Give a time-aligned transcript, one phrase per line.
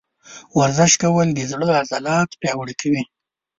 [0.59, 3.03] ورزش کول د زړه عضلات پیاوړي کوي.